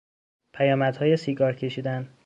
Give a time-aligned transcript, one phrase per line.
[0.53, 2.17] پیامدهای سیگار کشیدن